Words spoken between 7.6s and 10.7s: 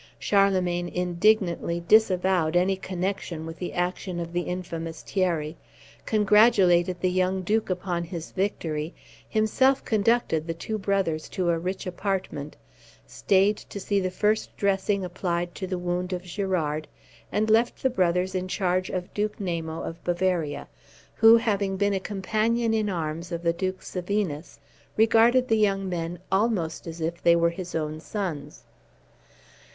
upon his victory, himself conducted the